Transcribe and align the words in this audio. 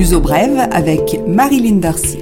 L'Uso 0.00 0.18
Brève 0.18 0.66
avec 0.72 1.20
Marilyn 1.28 1.76
Darcy. 1.76 2.16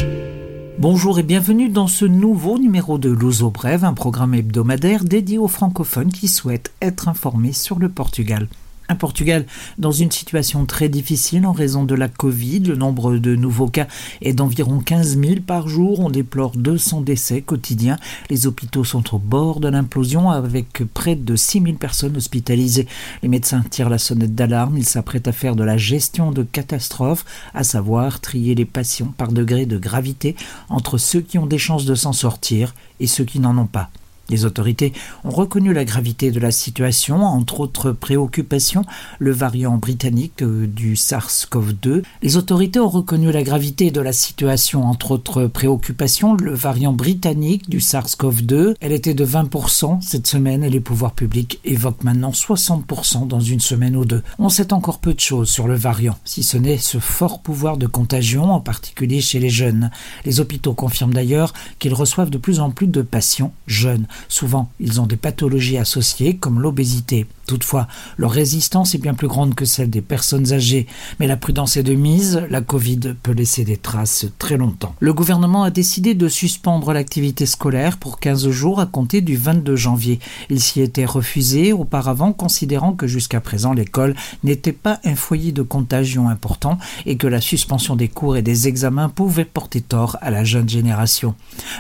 Bonjour 0.81 1.21
et 1.21 1.23
bienvenue 1.23 1.69
dans 1.69 1.87
ce 1.87 2.05
nouveau 2.05 2.59
numéro 2.59 2.99
de 2.99 3.09
L'Uso 3.09 3.51
Brève, 3.51 3.85
un 3.85 3.95
programme 3.95 4.35
hebdomadaire 4.35 5.05
dédié 5.05 5.39
aux 5.39 5.47
francophones 5.47 6.11
qui 6.11 6.27
souhaitent 6.27 6.73
être 6.83 7.07
informés 7.07 7.53
sur 7.53 7.79
le 7.79 7.89
Portugal. 7.89 8.49
Un 8.91 8.95
Portugal 8.95 9.45
dans 9.77 9.93
une 9.93 10.11
situation 10.11 10.65
très 10.65 10.89
difficile 10.89 11.45
en 11.45 11.53
raison 11.53 11.85
de 11.85 11.95
la 11.95 12.09
Covid. 12.09 12.61
Le 12.61 12.75
nombre 12.75 13.19
de 13.19 13.37
nouveaux 13.37 13.69
cas 13.69 13.87
est 14.23 14.33
d'environ 14.33 14.81
15 14.81 15.19
000 15.21 15.41
par 15.47 15.69
jour. 15.69 16.01
On 16.01 16.09
déplore 16.09 16.53
200 16.57 17.03
décès 17.03 17.43
quotidiens. 17.43 17.99
Les 18.31 18.47
hôpitaux 18.47 18.85
sont 18.85 19.15
au 19.15 19.19
bord 19.19 19.61
de 19.61 19.69
l'implosion 19.69 20.31
avec 20.31 20.83
près 20.95 21.17
de 21.17 21.37
6 21.37 21.61
000 21.61 21.75
personnes 21.75 22.17
hospitalisées. 22.17 22.87
Les 23.23 23.29
médecins 23.29 23.63
tirent 23.69 23.91
la 23.91 23.99
sonnette 23.99 24.35
d'alarme. 24.35 24.79
Ils 24.79 24.87
s'apprêtent 24.87 25.29
à 25.29 25.33
faire 25.33 25.55
de 25.55 25.65
la 25.65 25.77
gestion 25.77 26.33
de 26.33 26.43
catastrophes, 26.43 27.27
à 27.53 27.65
savoir 27.65 28.21
trier 28.21 28.55
les 28.55 28.65
patients 28.65 29.13
par 29.19 29.33
degré 29.33 29.67
de 29.67 29.77
gravité 29.77 30.35
entre 30.71 30.97
ceux 30.97 31.21
qui 31.21 31.37
ont 31.37 31.47
des 31.47 31.59
chances 31.59 31.85
de 31.85 31.95
s'en 31.95 32.15
sortir 32.15 32.75
et 33.01 33.07
ceux 33.07 33.25
qui 33.25 33.39
n'en 33.39 33.59
ont 33.59 33.67
pas. 33.67 33.91
Les 34.31 34.45
autorités 34.45 34.93
ont 35.25 35.31
reconnu 35.31 35.73
la 35.73 35.87
gravité 35.87 36.31
de 36.31 36.41
la 36.41 36.51
situation, 36.51 37.23
entre 37.23 37.61
autres 37.61 37.93
préoccupations, 37.93 38.85
le 39.19 39.33
variant 39.33 39.79
britannique 39.79 40.43
euh, 40.43 40.67
du 40.67 40.97
SARS-CoV-2. 40.97 42.03
Les 42.23 42.37
autorités 42.37 42.79
ont 42.79 42.89
reconnu 42.89 43.33
la 43.33 43.43
gravité 43.43 43.91
de 43.91 44.03
la 44.03 44.13
situation, 44.13 44.85
entre 44.85 45.13
autres 45.13 45.47
préoccupations, 45.47 46.35
le 46.35 46.53
variant 46.53 46.93
britannique 46.93 47.71
du 47.71 47.79
SARS-CoV-2. 47.79 48.75
Elle 48.81 48.93
était 48.93 49.15
de 49.15 49.25
20% 49.25 50.03
cette 50.03 50.27
semaine 50.27 50.63
et 50.63 50.71
les 50.71 50.81
pouvoirs 50.81 51.13
publics 51.13 51.61
évoquent 51.65 52.05
maintenant 52.05 52.31
60% 52.31 53.27
dans 53.27 53.41
une 53.41 53.61
semaine 53.61 53.97
ou 53.97 54.05
deux. 54.05 54.23
On 54.39 54.51
sait 54.51 54.75
encore 54.75 54.99
peu 54.99 55.15
de 55.15 55.21
choses 55.21 55.49
sur 55.49 55.69
le 55.69 55.75
variant, 55.75 56.19
si 56.25 56.43
ce 56.43 56.59
n'est 56.59 56.77
ce 56.77 56.99
fort 56.99 57.41
pouvoir 57.41 57.79
de 57.79 57.87
contagion, 57.87 58.53
en 58.53 58.61
particulier 58.61 59.23
chez 59.23 59.39
les 59.39 59.51
jeunes. 59.51 59.91
Les 60.27 60.41
hôpitaux 60.41 60.75
confirment 60.75 61.15
d'ailleurs 61.15 61.55
qu'ils 61.79 61.95
reçoivent 61.95 62.31
de 62.31 62.39
plus 62.39 62.61
en 62.61 62.71
plus 62.71 62.89
de 62.89 63.01
patients 63.01 63.53
jeunes. 63.67 64.07
Souvent, 64.29 64.71
ils 64.81 65.01
ont 65.01 65.07
des 65.07 65.17
pathologies 65.17 65.79
associées 65.79 66.37
comme 66.37 66.61
l'obésité. 66.61 67.27
Toutefois, 67.49 67.89
leur 68.19 68.31
résistance 68.31 68.95
est 68.95 68.99
bien 68.99 69.15
plus 69.15 69.27
grande 69.27 69.55
que 69.55 69.65
celle 69.65 69.89
des 69.89 70.03
personnes 70.03 70.53
âgées, 70.53 70.87
mais 71.19 71.27
la 71.27 71.39
prudence 71.39 71.79
est 71.79 71.83
de 71.83 71.95
mise, 71.95 72.43
la 72.51 72.61
Covid 72.61 73.15
peut 73.23 73.33
laisser 73.33 73.65
des 73.65 73.79
traces 73.79 74.27
très 74.39 74.59
longtemps. 74.59 74.95
Le 75.01 75.15
gouvernement 75.15 75.63
a 75.63 75.71
décidé 75.71 76.15
de 76.15 76.29
suspendre 76.29 76.93
l'activité 76.93 77.47
scolaire 77.47 77.97
pour 77.97 78.21
15 78.21 78.51
jours 78.51 78.81
à 78.81 78.87
compter 78.87 79.23
du 79.23 79.39
22 79.39 79.77
janvier. 79.77 80.21
Il 80.51 80.61
s'y 80.61 80.83
était 80.83 81.07
refusé 81.07 81.73
auparavant, 81.73 82.35
considérant 82.35 82.93
que 82.93 83.07
jusqu'à 83.07 83.41
présent 83.41 83.73
l'école 83.73 84.15
n'était 84.45 84.73
pas 84.73 85.01
un 85.05 85.15
foyer 85.15 85.51
de 85.51 85.63
contagion 85.63 86.29
important 86.29 86.77
et 87.07 87.17
que 87.17 87.27
la 87.27 87.41
suspension 87.41 87.97
des 87.97 88.09
cours 88.09 88.37
et 88.37 88.43
des 88.43 88.69
examens 88.69 89.09
pouvait 89.09 89.47
porter 89.47 89.81
tort 89.81 90.19
à 90.21 90.31
la 90.31 90.45
jeune 90.45 90.69
génération. 90.69 91.35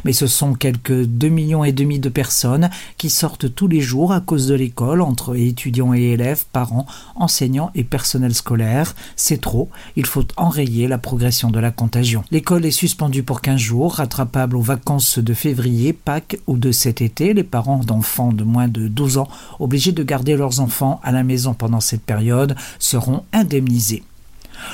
Mais 0.06 0.14
ce 0.14 0.26
sont 0.26 0.54
quelques 0.54 1.04
2 1.04 1.28
millions 1.28 1.62
et 1.62 1.72
demi 1.72 1.98
de 1.98 2.08
personnes 2.08 2.27
qui 2.96 3.10
sortent 3.10 3.54
tous 3.54 3.68
les 3.68 3.80
jours 3.80 4.12
à 4.12 4.20
cause 4.20 4.46
de 4.46 4.54
l'école 4.54 5.00
entre 5.02 5.36
étudiants 5.36 5.94
et 5.94 6.12
élèves, 6.12 6.44
parents, 6.52 6.86
enseignants 7.16 7.70
et 7.74 7.84
personnel 7.84 8.34
scolaire. 8.34 8.94
C'est 9.16 9.40
trop, 9.40 9.68
il 9.96 10.06
faut 10.06 10.24
enrayer 10.36 10.88
la 10.88 10.98
progression 10.98 11.50
de 11.50 11.58
la 11.58 11.70
contagion. 11.70 12.24
L'école 12.30 12.64
est 12.66 12.70
suspendue 12.70 13.22
pour 13.22 13.40
15 13.40 13.58
jours, 13.58 13.94
rattrapable 13.94 14.56
aux 14.56 14.62
vacances 14.62 15.18
de 15.18 15.34
février, 15.34 15.92
Pâques 15.92 16.38
ou 16.46 16.56
de 16.56 16.72
cet 16.72 17.02
été. 17.02 17.34
Les 17.34 17.44
parents 17.44 17.78
d'enfants 17.78 18.32
de 18.32 18.44
moins 18.44 18.68
de 18.68 18.88
12 18.88 19.18
ans 19.18 19.28
obligés 19.58 19.92
de 19.92 20.02
garder 20.02 20.36
leurs 20.36 20.60
enfants 20.60 21.00
à 21.02 21.12
la 21.12 21.22
maison 21.22 21.54
pendant 21.54 21.80
cette 21.80 22.02
période 22.02 22.56
seront 22.78 23.24
indemnisés. 23.32 24.02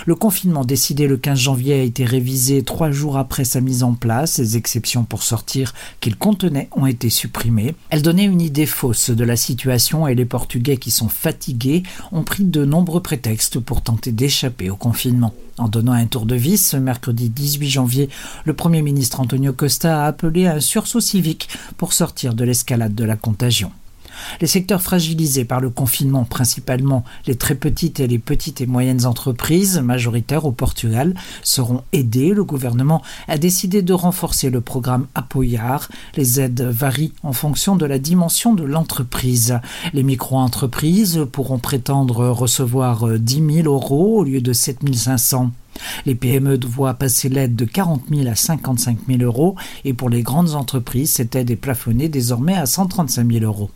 Le 0.06 0.14
confinement 0.14 0.64
décidé 0.64 1.06
le 1.06 1.16
15 1.16 1.38
janvier 1.38 1.74
a 1.74 1.82
été 1.82 2.04
révisé 2.04 2.62
trois 2.62 2.90
jours 2.90 3.18
après 3.18 3.44
sa 3.44 3.60
mise 3.60 3.82
en 3.82 3.94
place. 3.94 4.38
Les 4.38 4.56
exceptions 4.56 5.04
pour 5.04 5.22
sortir 5.22 5.74
qu'il 6.00 6.16
contenait 6.16 6.68
ont 6.72 6.86
été 6.86 7.10
supprimées. 7.10 7.74
Elle 7.90 8.02
donnait 8.02 8.24
une 8.24 8.40
idée 8.40 8.66
fausse 8.66 9.10
de 9.10 9.24
la 9.24 9.36
situation 9.36 10.06
et 10.06 10.14
les 10.14 10.24
Portugais 10.24 10.76
qui 10.76 10.90
sont 10.90 11.08
fatigués 11.08 11.82
ont 12.12 12.22
pris 12.22 12.44
de 12.44 12.64
nombreux 12.64 13.02
prétextes 13.02 13.58
pour 13.60 13.82
tenter 13.82 14.12
d'échapper 14.12 14.70
au 14.70 14.76
confinement. 14.76 15.34
En 15.56 15.68
donnant 15.68 15.92
un 15.92 16.06
tour 16.06 16.26
de 16.26 16.34
vis, 16.34 16.58
ce 16.58 16.76
mercredi 16.76 17.28
18 17.28 17.70
janvier, 17.70 18.08
le 18.44 18.54
Premier 18.54 18.82
ministre 18.82 19.20
Antonio 19.20 19.52
Costa 19.52 20.04
a 20.04 20.06
appelé 20.06 20.46
à 20.46 20.54
un 20.54 20.60
sursaut 20.60 21.00
civique 21.00 21.48
pour 21.76 21.92
sortir 21.92 22.34
de 22.34 22.44
l'escalade 22.44 22.94
de 22.94 23.04
la 23.04 23.16
contagion. 23.16 23.70
Les 24.40 24.46
secteurs 24.46 24.82
fragilisés 24.82 25.44
par 25.44 25.60
le 25.60 25.70
confinement, 25.70 26.24
principalement 26.24 27.04
les 27.26 27.36
très 27.36 27.54
petites 27.54 28.00
et 28.00 28.06
les 28.06 28.18
petites 28.18 28.60
et 28.60 28.66
moyennes 28.66 29.06
entreprises, 29.06 29.78
majoritaires 29.78 30.44
au 30.44 30.52
Portugal, 30.52 31.14
seront 31.42 31.82
aidés. 31.92 32.30
Le 32.30 32.44
gouvernement 32.44 33.02
a 33.28 33.38
décidé 33.38 33.82
de 33.82 33.92
renforcer 33.92 34.50
le 34.50 34.60
programme 34.60 35.06
Apoyar. 35.14 35.88
Les 36.16 36.40
aides 36.40 36.62
varient 36.62 37.12
en 37.22 37.32
fonction 37.32 37.76
de 37.76 37.86
la 37.86 37.98
dimension 37.98 38.54
de 38.54 38.64
l'entreprise. 38.64 39.58
Les 39.92 40.02
micro-entreprises 40.02 41.26
pourront 41.32 41.58
prétendre 41.58 42.28
recevoir 42.28 43.18
10 43.18 43.62
000 43.62 43.68
euros 43.68 44.18
au 44.20 44.24
lieu 44.24 44.40
de 44.40 44.52
7 44.52 44.80
500. 44.94 45.50
Les 46.06 46.14
PME 46.14 46.58
voient 46.66 46.94
passer 46.94 47.28
l'aide 47.28 47.56
de 47.56 47.64
40 47.64 48.02
000 48.10 48.28
à 48.28 48.34
55 48.34 48.98
000 49.08 49.22
euros 49.22 49.56
et 49.84 49.92
pour 49.92 50.08
les 50.08 50.22
grandes 50.22 50.54
entreprises, 50.54 51.12
cette 51.12 51.34
aide 51.34 51.50
est 51.50 51.56
plafonnée 51.56 52.08
désormais 52.08 52.54
à 52.54 52.66
135 52.66 53.30
000 53.30 53.44
euros. 53.44 53.70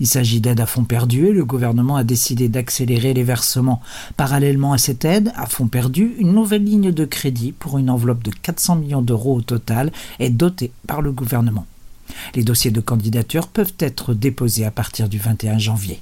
Il 0.00 0.06
s'agit 0.06 0.40
d'aide 0.40 0.60
à 0.60 0.66
fonds 0.66 0.84
perdu 0.84 1.26
et 1.26 1.32
le 1.32 1.44
gouvernement 1.44 1.96
a 1.96 2.04
décidé 2.04 2.48
d'accélérer 2.48 3.14
les 3.14 3.22
versements. 3.22 3.82
Parallèlement 4.16 4.72
à 4.72 4.78
cette 4.78 5.04
aide 5.04 5.32
à 5.36 5.46
fonds 5.46 5.68
perdu, 5.68 6.14
une 6.18 6.32
nouvelle 6.32 6.64
ligne 6.64 6.92
de 6.92 7.04
crédit 7.04 7.52
pour 7.52 7.78
une 7.78 7.90
enveloppe 7.90 8.22
de 8.22 8.30
400 8.30 8.76
millions 8.76 9.02
d'euros 9.02 9.36
au 9.36 9.42
total 9.42 9.92
est 10.18 10.30
dotée 10.30 10.72
par 10.86 11.02
le 11.02 11.12
gouvernement. 11.12 11.66
Les 12.34 12.42
dossiers 12.42 12.70
de 12.70 12.80
candidature 12.80 13.48
peuvent 13.48 13.74
être 13.78 14.14
déposés 14.14 14.64
à 14.64 14.70
partir 14.70 15.08
du 15.08 15.18
21 15.18 15.58
janvier. 15.58 16.00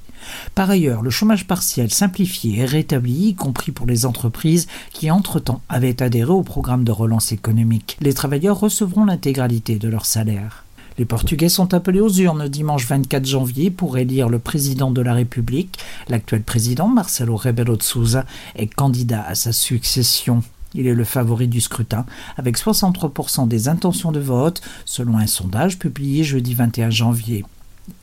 Par 0.54 0.68
ailleurs, 0.70 1.02
le 1.02 1.10
chômage 1.10 1.46
partiel 1.46 1.90
simplifié 1.90 2.60
est 2.60 2.64
rétabli, 2.64 3.28
y 3.28 3.34
compris 3.34 3.72
pour 3.72 3.86
les 3.86 4.06
entreprises 4.06 4.66
qui, 4.92 5.10
entre-temps, 5.10 5.62
avaient 5.68 6.02
adhéré 6.02 6.30
au 6.30 6.42
programme 6.42 6.84
de 6.84 6.92
relance 6.92 7.32
économique. 7.32 7.96
Les 8.00 8.14
travailleurs 8.14 8.58
recevront 8.58 9.04
l'intégralité 9.04 9.76
de 9.76 9.88
leur 9.88 10.06
salaire. 10.06 10.64
Les 10.98 11.04
Portugais 11.04 11.48
sont 11.48 11.74
appelés 11.74 12.00
aux 12.00 12.10
urnes 12.10 12.48
dimanche 12.48 12.84
24 12.86 13.24
janvier 13.24 13.70
pour 13.70 13.98
élire 13.98 14.28
le 14.28 14.40
président 14.40 14.90
de 14.90 15.00
la 15.00 15.14
République. 15.14 15.78
L'actuel 16.08 16.42
président, 16.42 16.88
Marcelo 16.88 17.36
Rebelo 17.36 17.76
de 17.76 17.82
Souza, 17.84 18.26
est 18.56 18.66
candidat 18.66 19.22
à 19.22 19.36
sa 19.36 19.52
succession. 19.52 20.42
Il 20.74 20.88
est 20.88 20.94
le 20.94 21.04
favori 21.04 21.46
du 21.46 21.60
scrutin, 21.60 22.04
avec 22.36 22.58
63% 22.58 23.46
des 23.46 23.68
intentions 23.68 24.10
de 24.10 24.18
vote, 24.18 24.60
selon 24.84 25.18
un 25.18 25.28
sondage 25.28 25.78
publié 25.78 26.24
jeudi 26.24 26.54
21 26.54 26.90
janvier. 26.90 27.44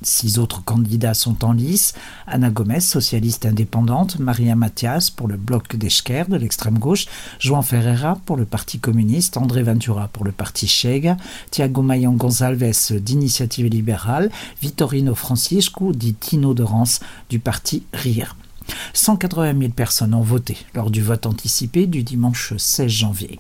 Six 0.02 0.40
autres 0.40 0.64
candidats 0.64 1.14
sont 1.14 1.44
en 1.44 1.52
lice. 1.52 1.94
Anna 2.28 2.50
Gomez, 2.50 2.80
socialiste 2.80 3.46
indépendante, 3.46 4.20
Maria 4.20 4.56
Mathias 4.56 5.10
pour 5.10 5.28
le 5.28 5.38
bloc 5.38 5.76
d'Esquerre 5.76 6.28
de 6.28 6.38
l'extrême 6.38 6.80
gauche, 6.80 7.06
João 7.40 7.62
Ferreira 7.62 8.20
pour 8.26 8.38
le 8.38 8.46
Parti 8.46 8.80
communiste, 8.80 9.38
André 9.38 9.64
Ventura 9.64 10.08
pour 10.08 10.26
le 10.26 10.32
Parti 10.32 10.68
Chega, 10.68 11.18
Thiago 11.52 11.82
Mayon 11.82 12.14
Gonçalves 12.14 13.00
d'Initiative 13.00 13.68
libérale, 13.68 14.32
Vitorino 14.62 15.16
Francisco 15.16 15.92
dit 15.94 16.14
Tino 16.14 16.54
de 16.54 16.64
Rance 16.64 17.00
du 17.30 17.40
Parti 17.40 17.84
RIR. 17.94 18.36
180 18.94 19.60
000 19.60 19.72
personnes 19.72 20.14
ont 20.14 20.22
voté 20.22 20.58
lors 20.74 20.90
du 20.90 21.02
vote 21.02 21.26
anticipé 21.26 21.88
du 21.88 22.04
dimanche 22.04 22.54
16 22.58 22.88
janvier. 22.88 23.40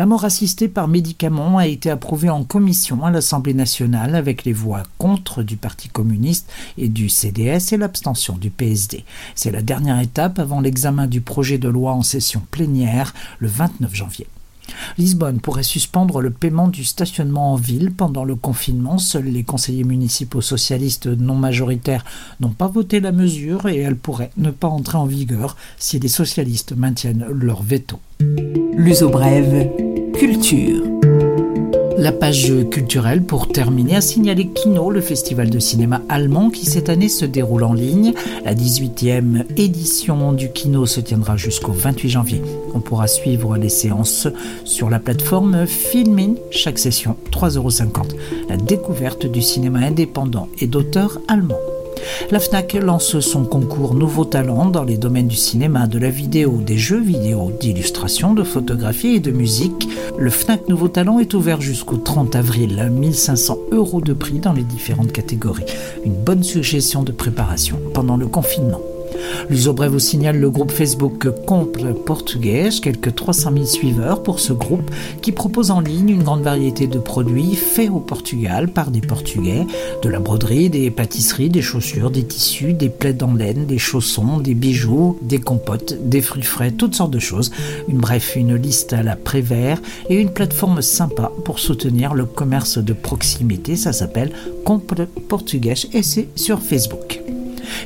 La 0.00 0.06
mort 0.06 0.24
assistée 0.24 0.68
par 0.68 0.88
médicament 0.88 1.58
a 1.58 1.66
été 1.66 1.90
approuvée 1.90 2.30
en 2.30 2.42
commission 2.42 3.04
à 3.04 3.10
l'Assemblée 3.10 3.52
nationale 3.52 4.14
avec 4.14 4.46
les 4.46 4.54
voix 4.54 4.82
contre 4.96 5.42
du 5.42 5.58
Parti 5.58 5.90
communiste 5.90 6.50
et 6.78 6.88
du 6.88 7.10
CDS 7.10 7.74
et 7.74 7.76
l'abstention 7.76 8.38
du 8.38 8.48
PSD. 8.48 9.04
C'est 9.34 9.50
la 9.50 9.60
dernière 9.60 10.00
étape 10.00 10.38
avant 10.38 10.62
l'examen 10.62 11.06
du 11.06 11.20
projet 11.20 11.58
de 11.58 11.68
loi 11.68 11.92
en 11.92 12.00
session 12.02 12.40
plénière 12.50 13.12
le 13.40 13.48
29 13.48 13.94
janvier. 13.94 14.26
Lisbonne 14.96 15.40
pourrait 15.40 15.62
suspendre 15.62 16.20
le 16.20 16.30
paiement 16.30 16.68
du 16.68 16.84
stationnement 16.84 17.52
en 17.52 17.56
ville 17.56 17.92
pendant 17.92 18.24
le 18.24 18.36
confinement. 18.36 18.96
Seuls 18.96 19.24
les 19.24 19.44
conseillers 19.44 19.84
municipaux 19.84 20.40
socialistes 20.40 21.08
non 21.08 21.34
majoritaires 21.34 22.06
n'ont 22.40 22.50
pas 22.50 22.68
voté 22.68 23.00
la 23.00 23.12
mesure 23.12 23.68
et 23.68 23.78
elle 23.78 23.96
pourrait 23.96 24.30
ne 24.38 24.50
pas 24.50 24.68
entrer 24.68 24.96
en 24.96 25.06
vigueur 25.06 25.56
si 25.78 25.98
les 25.98 26.08
socialistes 26.08 26.74
maintiennent 26.74 27.26
leur 27.30 27.62
veto. 27.62 28.00
L'uso 28.76 29.08
brève, 29.08 29.70
culture. 30.20 30.82
La 31.96 32.12
page 32.12 32.52
culturelle, 32.70 33.22
pour 33.22 33.48
terminer, 33.48 33.96
a 33.96 34.00
signalé 34.02 34.48
Kino, 34.48 34.90
le 34.90 35.00
festival 35.00 35.48
de 35.48 35.58
cinéma 35.58 36.02
allemand 36.10 36.50
qui 36.50 36.66
cette 36.66 36.90
année 36.90 37.08
se 37.08 37.24
déroule 37.24 37.64
en 37.64 37.72
ligne. 37.72 38.12
La 38.44 38.54
18e 38.54 39.44
édition 39.56 40.34
du 40.34 40.52
Kino 40.52 40.84
se 40.84 41.00
tiendra 41.00 41.38
jusqu'au 41.38 41.72
28 41.72 42.08
janvier. 42.10 42.42
On 42.74 42.80
pourra 42.80 43.06
suivre 43.06 43.56
les 43.56 43.70
séances 43.70 44.28
sur 44.66 44.90
la 44.90 44.98
plateforme 44.98 45.66
Filmin, 45.66 46.34
chaque 46.50 46.78
session 46.78 47.16
3,50€. 47.32 48.14
La 48.50 48.58
découverte 48.58 49.24
du 49.24 49.40
cinéma 49.40 49.78
indépendant 49.78 50.48
et 50.58 50.66
d'auteurs 50.66 51.18
allemands. 51.28 51.56
La 52.28 52.38
FNAC 52.38 52.74
lance 52.74 53.18
son 53.18 53.44
concours 53.44 53.94
Nouveaux 53.94 54.24
Talents 54.24 54.66
dans 54.66 54.84
les 54.84 54.96
domaines 54.96 55.26
du 55.26 55.36
cinéma, 55.36 55.88
de 55.88 55.98
la 55.98 56.10
vidéo, 56.10 56.58
des 56.64 56.76
jeux 56.76 57.00
vidéo, 57.00 57.50
d'illustration, 57.58 58.34
de 58.34 58.44
photographie 58.44 59.16
et 59.16 59.20
de 59.20 59.32
musique. 59.32 59.88
Le 60.16 60.30
FNAC 60.30 60.68
Nouveaux 60.68 60.88
Talents 60.88 61.18
est 61.18 61.34
ouvert 61.34 61.60
jusqu'au 61.60 61.96
30 61.96 62.36
avril. 62.36 62.88
1500 62.92 63.58
euros 63.72 64.00
de 64.00 64.12
prix 64.12 64.38
dans 64.38 64.52
les 64.52 64.62
différentes 64.62 65.12
catégories. 65.12 65.64
Une 66.04 66.14
bonne 66.14 66.44
suggestion 66.44 67.02
de 67.02 67.12
préparation 67.12 67.80
pendant 67.94 68.16
le 68.16 68.28
confinement. 68.28 68.80
L'Usobref 69.48 69.90
vous 69.90 69.98
signale 69.98 70.38
le 70.38 70.50
groupe 70.50 70.70
Facebook 70.70 71.28
Comple 71.46 71.94
Portugais, 71.94 72.68
quelques 72.82 73.14
300 73.14 73.52
000 73.52 73.64
suiveurs 73.64 74.22
pour 74.22 74.40
ce 74.40 74.52
groupe 74.52 74.90
qui 75.22 75.32
propose 75.32 75.70
en 75.70 75.80
ligne 75.80 76.10
une 76.10 76.22
grande 76.22 76.42
variété 76.42 76.86
de 76.86 76.98
produits 76.98 77.54
faits 77.54 77.90
au 77.90 78.00
Portugal 78.00 78.68
par 78.68 78.90
des 78.90 79.00
Portugais, 79.00 79.66
de 80.02 80.08
la 80.08 80.20
broderie, 80.20 80.70
des 80.70 80.90
pâtisseries, 80.90 81.48
des 81.48 81.62
chaussures, 81.62 82.10
des 82.10 82.24
tissus, 82.24 82.72
des 82.72 82.88
plaids 82.88 83.22
en 83.22 83.34
laine, 83.34 83.66
des 83.66 83.78
chaussons, 83.78 84.38
des 84.38 84.54
bijoux, 84.54 85.18
des 85.22 85.38
compotes, 85.38 85.96
des 86.08 86.20
fruits 86.20 86.42
frais, 86.42 86.70
toutes 86.70 86.94
sortes 86.94 87.12
de 87.12 87.18
choses. 87.18 87.50
Une 87.88 87.98
bref, 87.98 88.36
une 88.36 88.54
liste 88.54 88.92
à 88.92 89.02
la 89.02 89.16
Prévert 89.16 89.80
et 90.08 90.20
une 90.20 90.30
plateforme 90.30 90.82
sympa 90.82 91.32
pour 91.44 91.58
soutenir 91.58 92.14
le 92.14 92.24
commerce 92.24 92.78
de 92.78 92.92
proximité. 92.92 93.76
Ça 93.76 93.92
s'appelle 93.92 94.32
Comple 94.64 95.06
Portugais 95.28 95.74
et 95.92 96.02
c'est 96.02 96.28
sur 96.36 96.60
Facebook. 96.60 97.29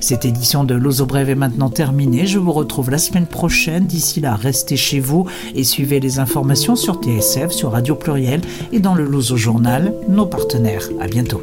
Cette 0.05 0.27
édition 0.27 0.65
de 0.65 0.75
L'Ozo 0.75 1.07
Brève 1.07 1.31
est 1.31 1.35
maintenant 1.35 1.71
terminée. 1.71 2.27
Je 2.27 2.39
vous 2.39 2.53
retrouve 2.53 2.91
la 2.91 2.99
semaine 2.99 3.25
prochaine. 3.25 3.87
D'ici 3.87 4.21
là, 4.21 4.35
restez 4.35 4.77
chez 4.77 5.01
vous 5.01 5.25
et 5.55 5.65
suivez 5.65 5.99
les 5.99 6.19
informations 6.19 6.77
sur 6.77 6.97
TSF, 6.97 7.51
sur 7.53 7.73
Radio 7.73 7.95
Pluriel 7.95 8.43
et 8.71 8.81
dans 8.81 8.95
le 8.95 9.07
Lozo 9.07 9.39
Journal, 9.39 9.95
nos 10.11 10.27
partenaires. 10.27 10.91
À 11.01 11.07
bientôt. 11.07 11.41